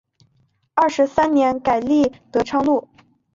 [0.73, 2.87] 二十三年改隶德昌路。